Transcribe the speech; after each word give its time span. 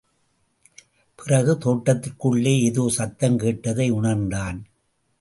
பிறகு, 1.15 1.57
தோட்டத்திற்குள்ளே 1.65 2.61
ஏதோ 2.61 2.89
சத்தம் 2.89 3.39
கேட்பதை 3.39 3.89
உணர்ந்தான். 3.89 4.65